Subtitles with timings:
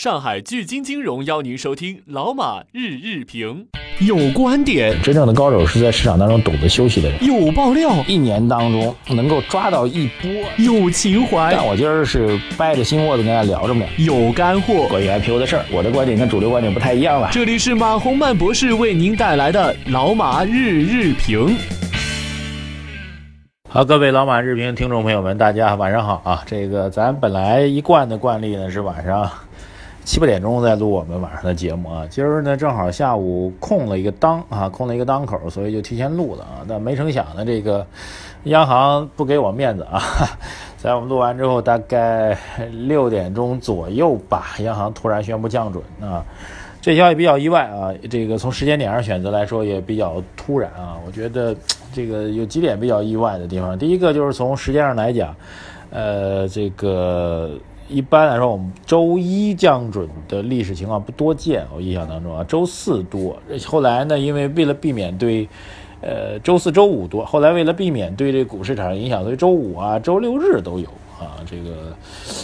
[0.00, 3.66] 上海聚金金融邀您收听老马日日评，
[3.98, 7.22] 有观点，真正的高手是在市场当中懂得休息的人。
[7.22, 10.30] 有爆料，一年当中能够抓到一波。
[10.56, 13.84] 有情怀，但我今儿是掰着心窝子跟大家聊着呢。
[13.98, 17.28] 有干货，关于 IPO 的事儿，我的观点跟主流观点不太一样了。
[17.30, 21.58] 这里是马洪曼博士为您带来的老马日日评。
[23.68, 26.42] 好，各位老马日评听众朋友们，大家晚上好啊！
[26.46, 29.30] 这个咱本来一贯的惯例呢是晚上。
[30.04, 36.64] 七八点钟再录我们晚上的节目啊，今儿呢正好下午空了一个档啊，空了一个档口，所以就提前录了啊。
[36.66, 37.86] 但没成想呢，这个
[38.44, 40.02] 央行不给我面子啊，
[40.76, 42.36] 在我们录完之后，大概
[42.72, 46.24] 六点钟左右吧，央行突然宣布降准啊，
[46.80, 47.94] 这消息比较意外啊。
[48.10, 50.96] 这个从时间点上选择来说也比较突然啊。
[51.06, 51.54] 我觉得
[51.92, 55.36] 这个有几点比较意外的地方，第一个就是从时间上来讲，
[55.90, 57.50] 呃，这个。
[57.90, 61.66] 一般来说，我们周一降准的历史情况不多见。
[61.74, 63.36] 我印象当中啊，周四多。
[63.66, 65.48] 后来呢，因为为了避免对，
[66.00, 67.24] 呃，周四周五多。
[67.24, 70.86] 后来为了避免对这股市产生影响，所以周五啊、周六日都有
[71.18, 71.42] 啊。
[71.44, 71.92] 这个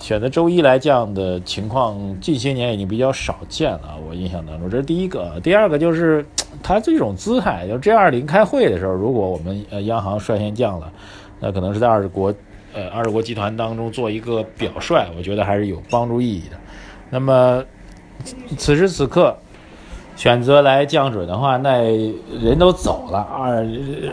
[0.00, 3.96] 选择周一来降的情况，近些年已经比较少见了。
[4.08, 5.38] 我印象当中，这是第一个。
[5.40, 6.26] 第二个就是
[6.64, 10.92] 它这种姿态，就 G 二零开会的时候，如果我们呃央行率先降了，
[11.38, 12.34] 那可能是在二十国。
[12.74, 16.58] 呃，二十国集团当中做一个表率，我觉得还是有帮助意义的。
[17.10, 17.64] 那么，
[18.56, 19.36] 此时此刻
[20.18, 21.78] 选择来降准的话，那
[22.42, 23.64] 人都走了，二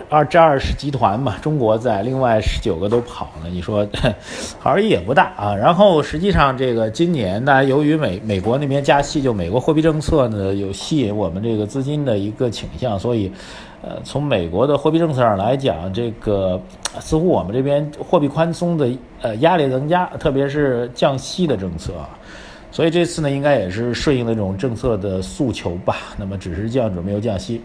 [0.07, 3.83] 二这二十集团嘛，中国在，另外十九个都跑了，你说
[4.61, 5.55] 好意也不大啊。
[5.55, 13.31] 然后实际上这个今年，呢由于美美国那边加息，就美国货币政策呢有吸引我们这个资金的一个倾向，所以。
[13.81, 16.59] 呃，从美国的货币政策上来讲，这个
[16.99, 18.89] 似乎我们这边货币宽松的
[19.21, 21.93] 呃压力增加，特别是降息的政策，
[22.75, 25.95] 所以这次呢，应该也是顺应了这种政策的诉求吧。
[26.17, 27.61] 那么只是降准没有降息，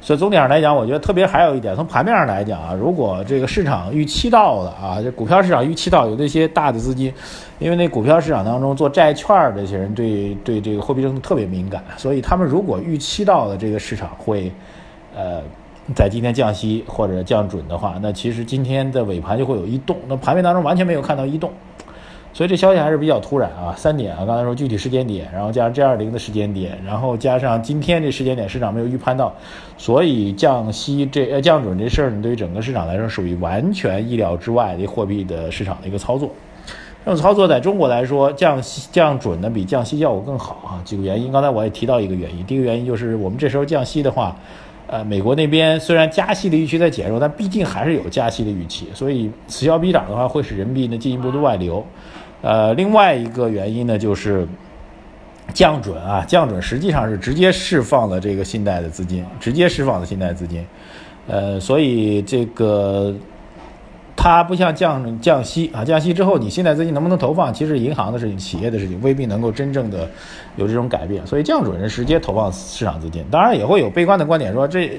[0.00, 7.12] 所以总体上来讲，我觉得特别还有一点，从盘面上来讲啊，如果这个市场预期到了啊，这股票市场预期到有那些大的资金，
[7.58, 14.52] 因为那股票市场当中做债券这些人对对这个货币政策特别敏感，所以他们如果预期到了这个市场会。
[15.16, 15.40] 呃，
[15.94, 19.96] 在今天降息或者降准的话，那其实今天的尾盘就会有异动。
[20.08, 21.52] 那盘面当中完全没有看到异动，
[22.34, 23.72] 所以这消息还是比较突然啊。
[23.76, 29.32] 三点啊，刚才说具体时间点，然后加上 G 二零的时间点，然后加上今天这时间点市场没有预判到，
[29.78, 36.28] 所以降息这呃降准这事儿，呢对于整个市场来说属于完全意料之外的货币的市场的一个操作。
[37.04, 40.82] 这种操作在中国来说，降息降准呢比降息效果更好啊。
[40.84, 44.36] 几个原因，刚才我也提到一个原因，第一个原因就是我们这时候降息的话。
[44.86, 51.82] 呃，美国那边虽然加息的预期在减弱，但毕竟还是有加息的预期，所以此消彼长的话，会使人民币呢进一步的外流。
[52.44, 54.46] 呃，另外一个原因呢，就是
[55.54, 60.62] 降准啊，降准实际上是直接释放了这个信贷的资金，直接释放了信贷资金。
[61.26, 63.14] 呃，所以这个。
[64.16, 70.08] 它不像降降息啊，降息之后你信贷资金能不能投放，其实银行的事情、企业的事情未必能够真正的
[70.56, 71.26] 有这种改变。
[71.26, 74.98] 所以降准是直接投放市场资金，当然也会有悲观的观点说，这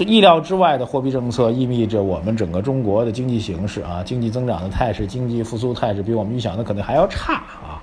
[0.00, 7.82] 意料之外的货币政策意味着我们整个中国的经济形势啊，经济增长的态势、经济复苏态势比我们预想的可能还要差啊。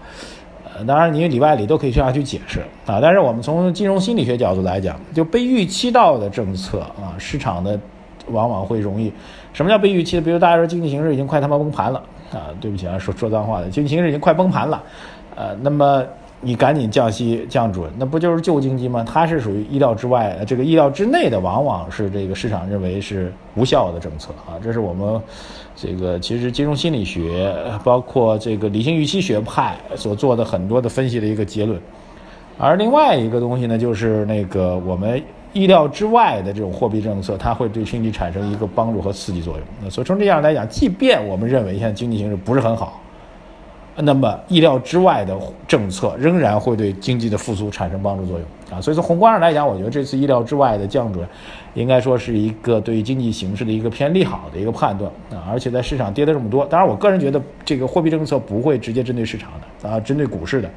[0.75, 2.99] 呃，当然你里外里都可以这样去解释啊。
[3.01, 7.79] 但是我们从金融心理学角度来讲，就被预期到的政策啊，市场的。
[8.29, 9.11] 往往会容易，
[9.51, 10.21] 什么叫被预期的？
[10.21, 12.01] 比如大家说经济形势已经快他妈崩盘了
[12.31, 12.55] 啊！
[12.61, 14.81] 对不起啊，说说脏话的，经济形势已经快崩盘了，
[15.35, 16.01] 呃，那么
[16.43, 19.03] 你赶紧降息降准，那不就是救经济吗？
[19.07, 24.59] 它是属于意料之外，这个意料之内的，往往是这个市场认为是无效的政策啊！
[24.61, 25.21] 这是我们
[25.75, 31.79] 这个其实金融心理学，包括这个理性预期学派所做的很多的分析的一个结论。
[32.57, 35.21] 而另外一个东西呢，就是那个我们。
[35.53, 39.63] 意料之外的这种货币政策，它会对经济产生一个帮助和刺激作用。
[39.83, 42.99] 那所以从这样来讲，即便我们认为现在经济形势不是很好，
[43.95, 45.37] 那么意料之外的
[45.67, 48.81] 政策仍然会对经济的复苏产生帮助作用啊。
[48.81, 51.27] 所以从宏观上来讲，我觉得这次意料之外的降准，
[51.75, 55.45] 应该说是一个对于经济形势的一个偏利好的一个判断啊。
[55.51, 60.69] 而且在市场跌的这么多，当然我个人觉得这个货币政策不会直接针对市场的啊，针对股市的。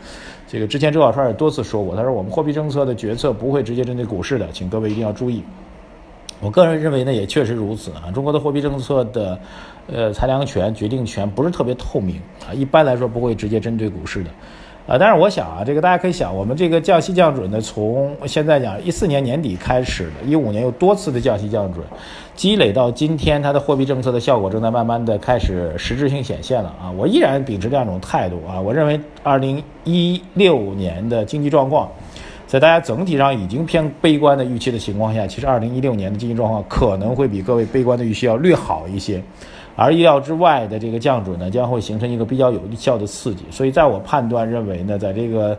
[0.47, 5.43] 这个之前周小川也多次说过，他说我们货币政策的决策不会直接针对股市的，请各位一定要注意。
[6.41, 8.11] 我个人认为呢，也确实如此啊。
[8.15, 9.39] 中国的货币政策的，
[9.87, 14.31] 呃，裁量权、决定权不是特别透明啊，一般来说不会直接针对股市的。
[14.87, 21.85] 啊，但是我想啊，这个大家可以想，我们这个降息降准呢，从现在讲一四年年底开始的，一五年又多次的降息降准，
[22.37, 26.89] 积累到今天，它的货币政策的效果正在慢慢的开始实质性显现了啊！
[26.97, 31.91] 我依然秉持这样一种态度啊，我认为二零一六年的经济状况，
[32.47, 39.21] 在大家整体上已经偏悲观的预期的情况下，其实二零一六年的经济状况可能会比各位悲观的预期要略好一些。
[39.75, 45.59] 而意料之外的这个降准呢，将会形成一个比较有效的刺激，所以在我判断认为呢，在这个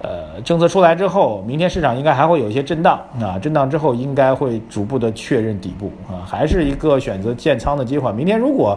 [0.00, 8.12] 呃政策出来之后，明天市场应该还会有一些震荡啊，震荡之后应该会逐步的确认底部啊，还是一个选择建仓的机会。
[8.12, 8.76] 明天如果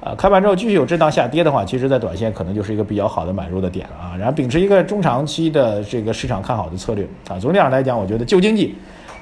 [0.00, 4.16] 啊开盘之后继续有震荡下跌的话，其实在短线可能就是一个比较好的买入的点了啊。
[4.16, 8.74] 然后秉持一个中长期的这个市场看好的策略啊，总体上来讲，我觉得旧经济。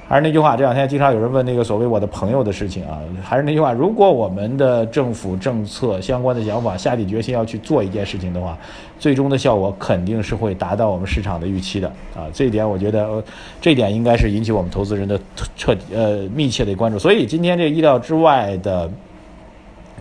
[0.07, 2.99] 还是那句话，这两天经常有人问那个所谓我的朋友的事情啊。
[3.23, 8.55] 还是那句话，如果我们的政府政策相关的想法下定决心要去做一件事情的话，
[8.99, 12.29] 最终的效果肯定是会达到我们市场的预期的啊。
[12.31, 13.23] 这一点我觉得，
[13.59, 15.19] 这一点应该是引起我们投资人的
[15.57, 16.99] 彻底呃密切的关注。
[16.99, 18.87] 所以今天这意料之外的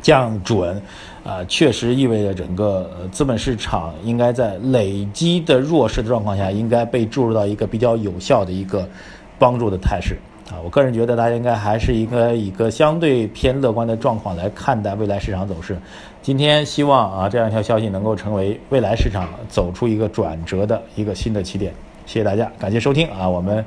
[0.04, 0.80] 降准
[1.24, 8.88] 啊，确实意味着整个资本市场应该在累积的弱势的状况下，应该被注入到一个比较有效的一个。
[9.36, 10.16] 帮助的态势
[10.48, 15.76] 啊，我个人觉得大家应该还是一个一个相对偏乐观的状况来看待未来市场走势。
[16.22, 21.74] 今天希望啊这样一条消息能够成为未来市场走出一个转折的一个新的起点。
[22.06, 23.62] 谢谢大家，感谢收听啊，我们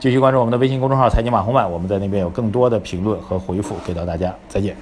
[0.00, 4.74] 继续关注我们的微信公众号财经马红漫，我们在那边有更多的评论和回复给到大家，再见。